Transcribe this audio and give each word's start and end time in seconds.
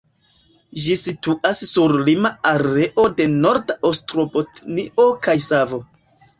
Ĝi 0.85 0.95
situas 1.01 1.61
sur 1.73 1.93
lima 2.09 2.33
areo 2.53 3.07
de 3.21 3.29
Norda 3.37 3.79
Ostrobotnio 3.93 5.09
kaj 5.29 5.41
Savo. 5.53 5.85